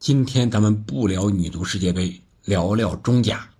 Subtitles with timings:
[0.00, 3.50] 今天咱们不聊女足世界杯，聊聊中甲。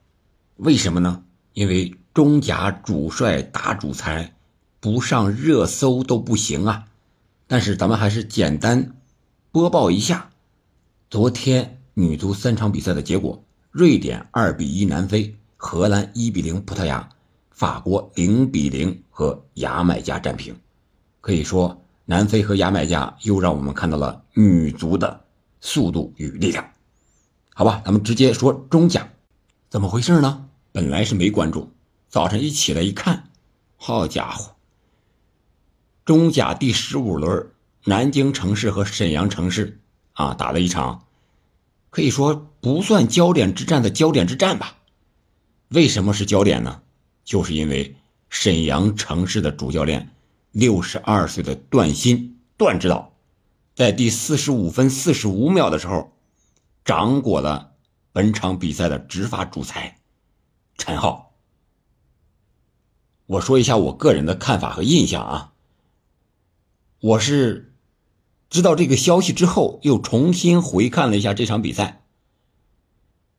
[0.54, 1.24] 为什么呢？
[1.52, 4.36] 因为中甲主帅打主裁，
[4.78, 6.84] 不上热搜都不行啊。
[7.48, 8.94] 但是咱们还是简单
[9.50, 10.30] 播报一下
[11.10, 13.42] 昨天女足三场比赛的结果：
[13.72, 17.08] 瑞典二比一南非，荷兰一比零葡萄牙，
[17.50, 20.54] 法国零比零和牙买加战平。
[21.20, 25.24] 可以说，南非和牙买加又让我们看到了女足的。
[25.60, 26.72] 速度与力量，
[27.54, 29.08] 好吧，咱们直接说中甲，
[29.68, 30.48] 怎么回事呢？
[30.72, 31.72] 本来是没关注，
[32.08, 33.30] 早晨一起来一看，
[33.76, 34.54] 好家伙，
[36.04, 37.50] 中甲第十五轮，
[37.84, 39.80] 南京城市和沈阳城市
[40.12, 41.04] 啊打了一场，
[41.90, 44.76] 可以说不算焦点之战的焦点之战吧？
[45.68, 46.82] 为什么是焦点呢？
[47.24, 47.96] 就是因为
[48.30, 50.08] 沈阳城市的主教练
[50.52, 53.12] 六十二岁的段鑫段指导。
[53.78, 56.10] 在第四十五分四十五秒的时候，
[56.84, 57.76] 掌掴了
[58.10, 60.00] 本场比赛的执法主裁
[60.76, 61.36] 陈浩。
[63.26, 65.52] 我说一下我个人的看法和印象啊。
[66.98, 67.72] 我是
[68.50, 72.02] 知道这个消息之后，又重新回看了一下这场比赛，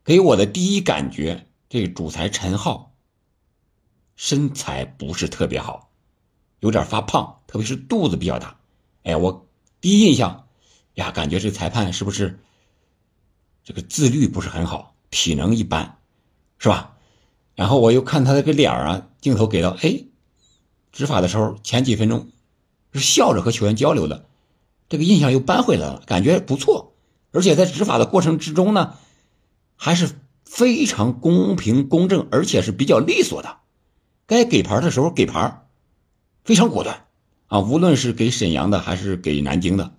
[0.06, 2.94] 给我的第一感觉，这主裁陈浩
[4.16, 5.92] 身材不是特别好，
[6.62, 8.58] 有点发胖，特别是肚子比较大。
[9.04, 9.49] 哎，我。
[9.82, 10.48] 第一印象，
[10.96, 12.40] 呀，感觉这裁判是不是
[13.64, 15.98] 这个自律不是很好，体能一般，
[16.58, 16.98] 是吧？
[17.56, 20.04] 然后我又看他那个脸啊，镜头给到，哎，
[20.92, 22.30] 执法的时候前几分钟
[22.94, 24.26] 是笑着和球员交流的，
[24.90, 26.94] 这个印象又扳回来了，感觉不错。
[27.32, 28.96] 而且在执法的过程之中呢，
[29.76, 30.10] 还是
[30.46, 33.60] 非常公平公正，而且是比较利索的，
[34.26, 35.66] 该给牌的时候给牌，
[36.44, 37.06] 非常果断。
[37.50, 39.96] 啊，无论是给沈阳的还是给南京的，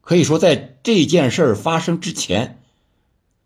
[0.00, 2.62] 可以说在这件事儿发生之前，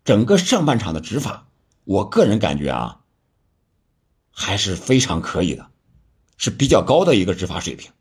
[0.05, 1.49] 整个上半场的执法，
[1.83, 3.01] 我个人感觉啊，
[4.31, 5.67] 还是非常可以的，
[6.37, 7.91] 是比较高的一个执法水平。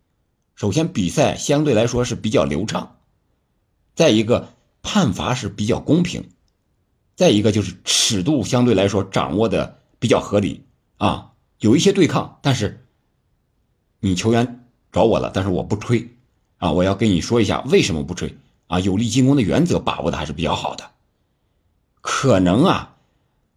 [0.55, 2.95] 首先，比赛相对来说是比较流畅；
[3.97, 6.23] 再一个，判罚是比较公平；
[7.17, 10.65] 再一个就是尺度相对来说掌握的比较合理
[10.99, 12.79] 啊，有一些对抗，但是。
[14.05, 16.11] 你球员找我了，但是我不吹，
[16.59, 18.37] 啊，我要跟你说一下为什么不吹
[18.67, 18.81] 啊？
[18.81, 20.91] 有利进攻的原则把握的还是比较好的。
[22.01, 22.97] 可能啊，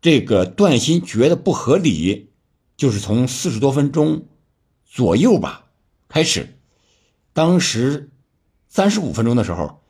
[0.02, 2.30] 这个段鑫觉得不合理，
[2.78, 4.26] 就是从四十多分钟
[4.86, 5.66] 左右吧
[6.08, 6.56] 开始，
[7.34, 8.12] 当时
[8.68, 9.82] 三十五分钟的时候，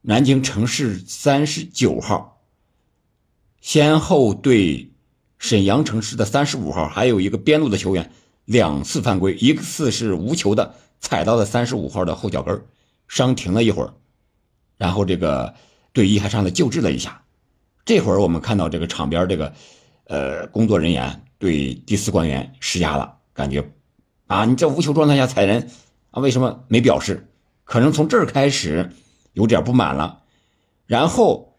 [0.00, 2.42] 南京城市三十九号
[3.60, 4.90] 先后对
[5.38, 8.10] 沈阳城市的三十五号还有一个边路的球员。
[8.44, 12.62] 两次犯规，一次是无球的踩到了三十五号的后脚跟，
[13.08, 13.94] 伤停了一会儿，
[14.76, 15.54] 然后这个
[15.92, 17.22] 队医还上来救治了一下。
[17.84, 19.52] 这会儿我们看到这个场边这个
[20.06, 23.70] 呃工作人员对第四官员施压了，感觉
[24.26, 25.70] 啊你这无球状态下踩人
[26.10, 27.28] 啊为什么没表示？
[27.64, 28.90] 可能从这儿开始
[29.32, 30.20] 有点不满了，
[30.86, 31.56] 然后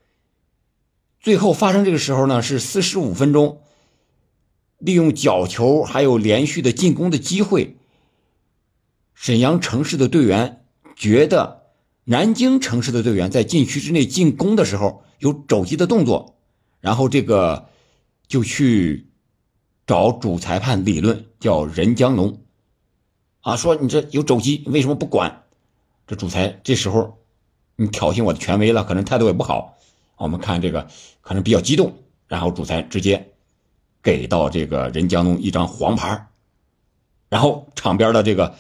[1.20, 3.62] 最后发生这个时候呢是四十五分钟。
[4.78, 7.78] 利用角球还有连续的进攻的机会，
[9.14, 10.66] 沈阳城市的队员
[10.96, 11.64] 觉得
[12.04, 16.38] 南京城市的队员在禁区之内进攻的时候有肘击的动作，
[16.82, 17.70] 然后这个
[18.28, 19.08] 就去
[19.88, 22.42] 找主裁判理论，叫任江龙，
[23.42, 25.44] 啊，说你这有肘击，为什么不管？
[26.06, 27.18] 这主裁这时候
[27.76, 29.78] 你挑衅我的权威了，可能态度也不好。
[30.18, 30.88] 我们看这个
[31.22, 31.94] 可能比较激动，
[32.28, 33.32] 然后主裁直接。
[34.06, 36.28] 给到这个任江东一张黄牌，
[37.28, 38.56] 然后场边的这个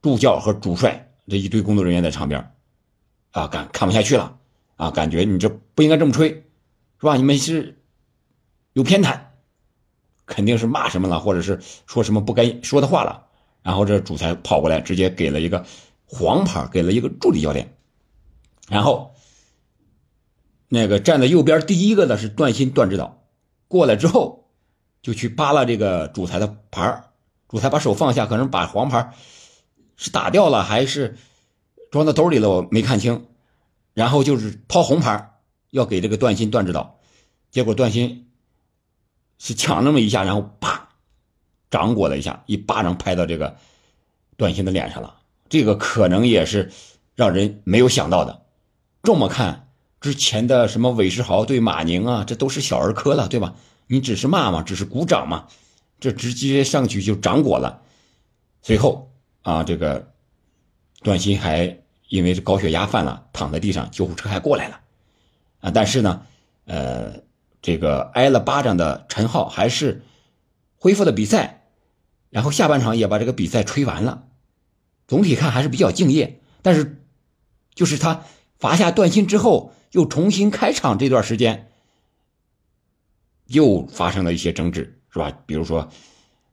[0.00, 2.54] 助教和主帅这一堆工作人员在场边，
[3.32, 4.38] 啊，感看不下去了，
[4.76, 6.28] 啊，感觉你这不应该这么吹，
[7.00, 7.16] 是吧？
[7.16, 7.82] 你们是
[8.72, 9.18] 有偏袒，
[10.26, 13.26] 肯定是骂什么了，或者是说什么不该说的话了。
[13.64, 15.66] 然后这主裁跑过来，直接给了一个
[16.04, 17.76] 黄牌，给了一个助理教练。
[18.68, 19.16] 然后
[20.68, 23.17] 那个站在右边第一个的是段鑫段指导。
[23.68, 24.48] 过来之后，
[25.02, 27.04] 就去扒拉这个主裁的牌
[27.48, 29.12] 主裁把手放下，可能把黄牌
[29.96, 31.16] 是打掉了还是
[31.90, 33.26] 装到兜里了，我没看清。
[33.94, 35.38] 然后就是掏红牌，
[35.70, 36.98] 要给这个段鑫段指导。
[37.50, 38.26] 结果段鑫
[39.38, 40.88] 是抢那么一下，然后啪
[41.70, 43.56] 掌掴了一下，一巴掌拍到这个
[44.36, 45.14] 段鑫的脸上了。
[45.48, 46.72] 这个可能也是
[47.14, 48.42] 让人没有想到的。
[49.02, 49.67] 这么看。
[50.00, 53.54] 之前的什么韦世豪对马宁啊，这都是小儿科了，对吧？
[53.86, 55.48] 你只是骂嘛，只是鼓掌嘛，
[55.98, 57.82] 这直接上去就掌果了。
[58.62, 59.10] 随后
[59.42, 60.12] 啊，这个
[61.02, 61.78] 段鑫还
[62.08, 64.80] 因为是高血压犯了，躺在地上，救护车还过来了，
[65.60, 66.22] 啊，但是呢，
[66.66, 67.22] 呃，
[67.60, 70.02] 这个挨了巴掌的陈浩还是
[70.76, 71.64] 恢复了比赛，
[72.30, 74.24] 然后下半场也把这个比赛吹完了，
[75.06, 76.40] 总体看还是比较敬业。
[76.62, 77.02] 但是，
[77.74, 78.24] 就是他
[78.58, 81.70] 罚下段鑫之后，又重新开场这段时间，
[83.46, 85.30] 又发生了一些争执，是吧？
[85.46, 85.88] 比如说，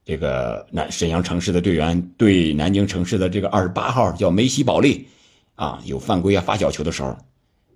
[0.04, 5.08] 这个南沈阳城市的队员对南京城市的这个二十八号叫梅西保利。
[5.56, 7.16] 啊，有犯规啊，发小球的时候，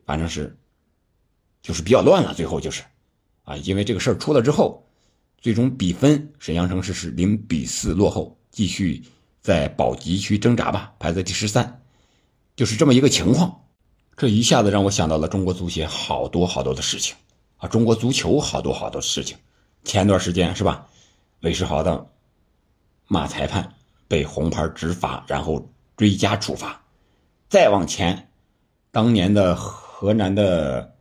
[0.04, 0.54] 反正是，
[1.62, 2.34] 就是比较乱了。
[2.34, 2.82] 最后就是，
[3.44, 4.86] 啊，因为这个事儿出了之后，
[5.38, 9.02] 最终比分沈阳城市是零比四落后，继续
[9.40, 11.80] 在保级区挣扎吧，排在第十三，
[12.54, 13.64] 就是这么一个情况。
[14.20, 17.16] 这一下子让我想到了中国足协好多好多的事情
[17.56, 19.34] 啊，中国足球好多好多事情。
[19.82, 20.86] 前段时间是吧，
[21.40, 22.06] 韦世豪的
[23.06, 23.72] 骂裁判
[24.08, 26.82] 被红牌执法，然后追加处罚。
[27.48, 28.28] 再往前，
[28.90, 30.94] 当年的河南的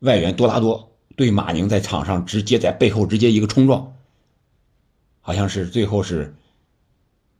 [0.00, 3.94] 外援多拉多对马宁在场上直接在背后直接一个冲撞，
[5.22, 6.36] 好像是最后是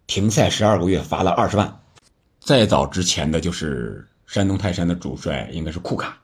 [0.06, 1.82] 停赛十二个月，罚了二十万。
[2.40, 6.16] 再早之前的就是山东泰山的主帅应该是库卡，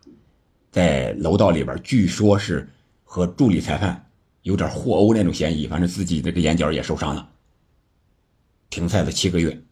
[0.70, 2.66] 在楼道里边据说是
[3.04, 4.10] 和助理裁判
[4.44, 7.28] 有点互殴那种嫌疑，反正自己这个眼角也受伤了，
[8.70, 9.62] 停赛了七个月。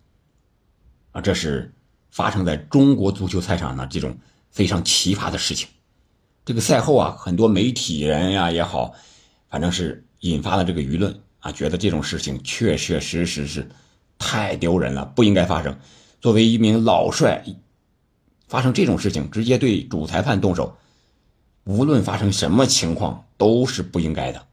[1.12, 1.72] 啊，这是。
[2.10, 4.16] 发生在中国足球赛场的这种
[4.50, 5.68] 非常奇葩的事情，
[6.46, 8.94] 这个赛后啊，很多媒体人呀也好，
[9.50, 13.68] 反正是引发了这个舆论啊，觉得这种事情确确实实是
[14.18, 15.78] 太丢人了，不应该发生。
[16.20, 17.44] 作为一名老帅，
[18.46, 20.76] 发生这种事情直接对主裁判动手，
[21.64, 24.46] 无论发生什么情况都是不应该的。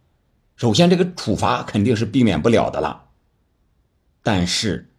[0.55, 3.03] 首先，这个处罚肯定是避免不了的了，
[4.21, 4.89] 但是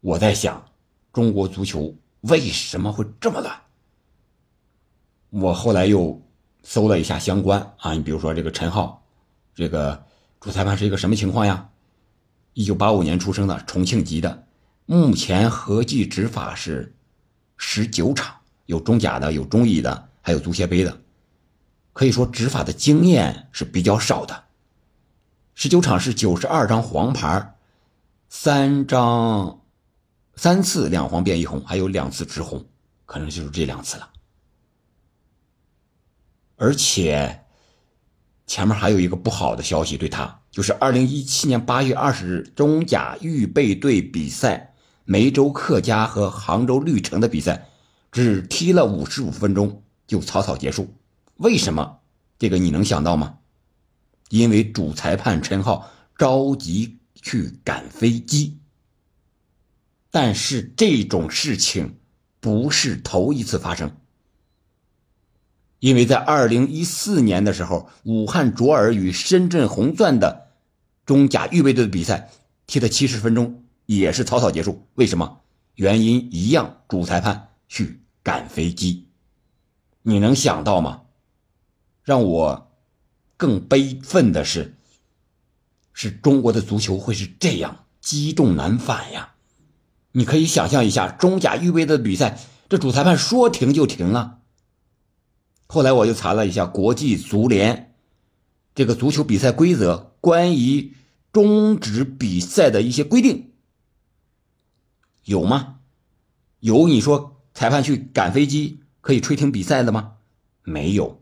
[0.00, 0.64] 我在想。
[1.12, 3.54] 中国足球为什么会这么乱？
[5.28, 6.22] 我后来又
[6.62, 9.04] 搜了一下相关啊，你比如说这个陈浩，
[9.54, 10.02] 这个
[10.40, 11.68] 主裁判是一个什么情况呀？
[12.54, 14.46] 一九八五年出生的，重庆籍的，
[14.86, 16.94] 目前合计执法是
[17.64, 18.34] 十九场，
[18.66, 21.00] 有中甲的，有中乙的，还有足协杯的，
[21.92, 24.44] 可以说执法的经验是比较少的。
[25.54, 27.54] 十九场是九十二张黄牌，
[28.28, 29.60] 三张。
[30.34, 32.66] 三次两黄变一红，还有两次直红，
[33.06, 34.10] 可能就是这两次了。
[36.56, 37.44] 而且
[38.46, 44.71] 前面还有一个不好的消息，对他就是二零一七年八月二十日中甲预备队比赛，
[45.12, 47.68] 梅州客家和杭州绿城的比赛，
[48.10, 50.88] 只踢了五十五分钟就草草结束。
[51.36, 51.98] 为什么？
[52.38, 53.34] 这个你能想到吗？
[54.30, 58.56] 因为主裁判陈浩着急去赶飞机。
[60.10, 61.98] 但是这种事情
[62.40, 63.94] 不是头一次发生，
[65.78, 70.52] 因为在二零一四年的时候，武汉卓尔与深圳红钻的
[71.04, 72.30] 中甲预备队的比赛
[72.66, 73.61] 踢了七十分钟，
[73.96, 74.86] 也是草草结束。
[74.94, 75.40] 为什么？
[75.74, 79.08] 原因一样，主裁判去赶飞机。
[80.02, 81.02] 你能想到吗？
[82.02, 82.72] 让我
[83.36, 84.76] 更悲愤的是，
[85.92, 89.34] 是中国的足球会是这样积重难返呀。
[90.12, 94.40] 你可以想象一下，中甲预备的比赛，这主裁判说停就停了。
[95.68, 97.94] 后来我又查了一下国际足联
[98.74, 100.94] 这个足球比赛规则，关于
[101.32, 103.51] 终止比赛的一些规定，
[105.24, 105.76] 有吗？
[106.60, 110.12] 有你说裁判去赶飞机可以吹停比赛的吗？
[110.62, 111.20] 没有。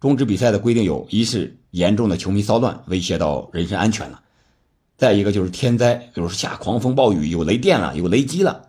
[0.00, 4.22] 终止比赛的规定有一是严重的球迷骚乱，威胁到人身安全了。
[4.96, 8.68] 再一个就是天灾，比如说下狂风暴雨，有雷电了，有雷击了；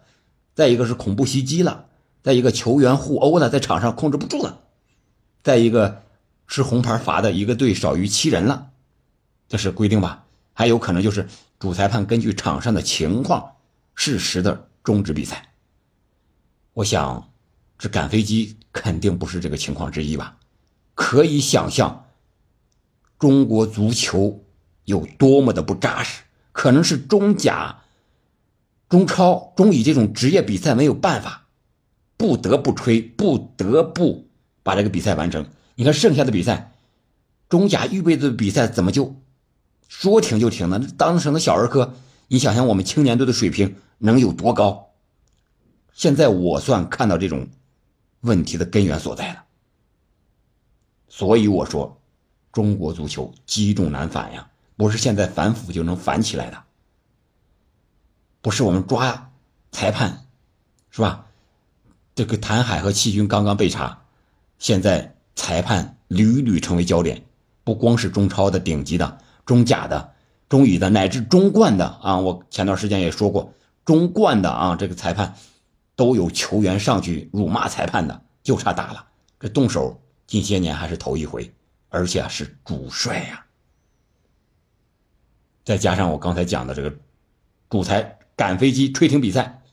[0.54, 1.86] 再一个是恐怖袭击了；
[2.24, 4.62] 再一个球员互殴了，在场上控制不住了；
[5.44, 6.04] 再一个
[6.48, 8.70] 是红牌罚的一个队少于七人了，
[9.48, 10.26] 这是规定吧？
[10.54, 13.54] 还有可能就是主裁判根据场上的情况
[14.02, 15.50] 适时的终止比赛。
[16.72, 17.34] 我想，
[17.78, 20.38] 这赶飞机肯定不是这个情况之一吧？
[20.96, 22.06] 可以想象，
[23.20, 24.46] 中国足球。
[24.86, 27.82] 有多么的不扎实，可能是中甲、
[28.88, 31.48] 中超、中乙这种职业比赛没有办法，
[32.18, 34.30] 不得不吹，不得不
[34.64, 35.46] 把这个比赛完成。
[35.76, 36.72] 你看剩下的比赛，
[37.50, 39.22] 中甲预备队的比赛怎么就
[39.88, 40.82] 说停就停呢？
[40.98, 41.94] 当成的小儿科。
[42.30, 44.90] 你想想我们青年队的水平能有多高？
[45.94, 47.48] 现在我算看到这种
[48.22, 49.44] 问题的根源所在了。
[51.08, 52.02] 所以我说，
[52.52, 54.50] 中国足球积重难返呀。
[54.76, 56.64] 不是现在反腐就能反起来的，
[58.42, 59.30] 不是我们抓
[59.74, 60.26] 裁判，
[60.90, 61.26] 是吧？
[62.16, 64.04] 这个谭海和戚军刚刚被查，
[64.58, 67.26] 现在裁判屡屡成为焦点，
[67.66, 70.14] 不光是中超的顶级的、中甲的、
[70.48, 72.18] 中乙的，乃至中冠的啊！
[72.20, 73.54] 我前段时间也说过，
[73.90, 75.36] 中冠的啊，这个裁判
[75.96, 79.08] 都有球员上去辱骂裁判的，就差打了。
[79.40, 81.52] 这动手近些年还是头一回，
[81.88, 83.48] 而且是主帅呀。
[85.66, 86.96] 再加上我刚才讲的这个
[87.68, 89.64] 主裁赶飞机吹停比赛，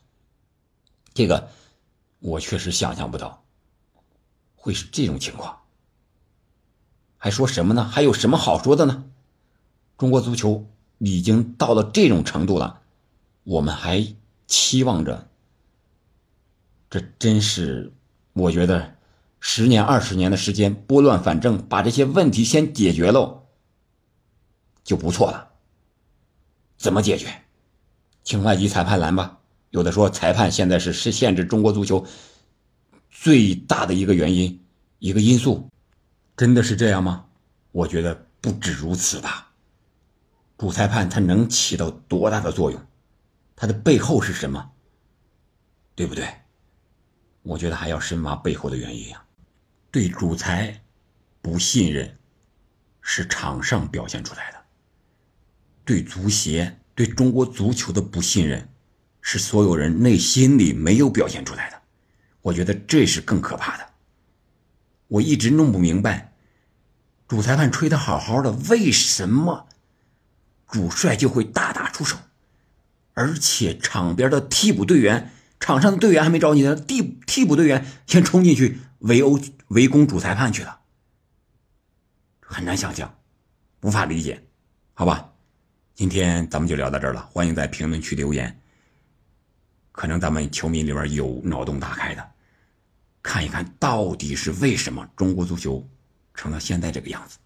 [1.13, 1.51] 这个
[2.17, 3.43] 我确实想象不到
[4.55, 5.59] 会是这种情况。
[7.17, 7.83] 还说什么呢？
[7.83, 9.05] 还有什么好说的呢？
[9.95, 12.81] 中国足球已经到了这种程度了，
[13.47, 14.05] 我们还
[14.45, 15.29] 期望着？
[16.89, 17.93] 这真是，
[18.33, 18.95] 我觉得
[19.39, 23.43] 十年、二十年的时间拨乱反正，把这些问题先解决喽，
[24.83, 25.49] 就不错了。
[26.77, 27.41] 怎么解决？
[28.21, 29.39] 请外籍裁判来吧。
[29.69, 32.05] 有的说裁判现在是是限制中国足球
[33.09, 34.61] 最大的一个原因，
[34.99, 35.69] 一个因素，
[36.35, 37.23] 真的是这样吗？
[37.71, 39.53] 我觉得不止如此吧。
[40.57, 42.81] 主裁判他能起到多大的作用？
[43.57, 44.71] 他的背后是什么？
[45.95, 46.25] 对不对？
[47.41, 49.25] 我觉得还要深挖背后的原因啊。
[49.89, 50.83] 对主裁
[51.41, 52.19] 不信任，
[53.01, 54.57] 是场上表现出来的。
[55.83, 58.69] 对足协、对中国足球的不信任，
[59.21, 61.81] 是所有人内心里没有表现出来的。
[62.43, 63.89] 我觉得这是更可怕的。
[65.07, 66.33] 我一直弄不明白，
[67.27, 69.67] 主裁判吹的好好的，为什么
[70.67, 72.17] 主帅就会大打出手？
[73.17, 80.81] 而且场边的替补队员，场上的队员还没着急呢，替替补队员先冲进去围殴、围攻主裁判去了，
[82.41, 83.11] 很难想象，
[83.81, 84.43] 无法理解，
[84.93, 85.33] 好吧？
[85.95, 88.61] 今天咱们就聊到这儿了，欢迎在评论区留言。
[89.91, 92.23] 可能咱们球迷里边有脑洞大开的，
[93.23, 95.83] 看一看到底是为什么中国足球
[96.35, 97.39] 成了现在这个样子。